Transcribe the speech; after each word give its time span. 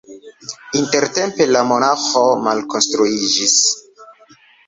Intertempe 0.79 1.47
la 1.49 1.61
monaĥo 1.73 2.23
malkonstruiĝis. 2.47 3.57